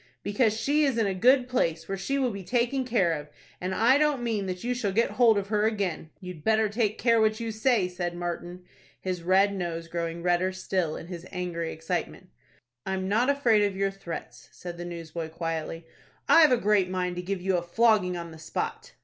"Because 0.23 0.57
she 0.59 0.83
is 0.83 0.97
in 0.97 1.05
a 1.05 1.13
good 1.13 1.47
place, 1.47 1.87
where 1.87 1.95
she 1.95 2.17
will 2.17 2.31
be 2.31 2.43
taken 2.43 2.85
care 2.85 3.13
of, 3.13 3.29
and 3.61 3.75
I 3.75 3.99
don't 3.99 4.23
mean 4.23 4.47
that 4.47 4.63
you 4.63 4.73
shall 4.73 4.91
get 4.91 5.11
hold 5.11 5.37
of 5.37 5.49
her 5.49 5.65
again." 5.67 6.09
"You'd 6.19 6.43
better 6.43 6.67
take 6.69 6.97
care 6.97 7.21
what 7.21 7.39
you 7.39 7.51
say," 7.51 7.87
said 7.87 8.15
Martin, 8.15 8.63
his 8.99 9.21
red 9.21 9.53
nose 9.53 9.87
growing 9.87 10.23
redder 10.23 10.53
still, 10.53 10.95
in 10.95 11.05
his 11.05 11.27
angry 11.31 11.71
excitement. 11.71 12.29
"I'm 12.83 13.07
not 13.07 13.29
afraid 13.29 13.61
of 13.61 13.77
your 13.77 13.91
threats," 13.91 14.49
said 14.51 14.79
the 14.79 14.85
newsboy, 14.85 15.29
quietly. 15.29 15.85
"I've 16.27 16.51
a 16.51 16.57
great 16.57 16.89
mind 16.89 17.15
to 17.17 17.21
give 17.21 17.39
you 17.39 17.57
a 17.57 17.61
flogging 17.61 18.17
on 18.17 18.31
the 18.31 18.39
spot." 18.39 18.93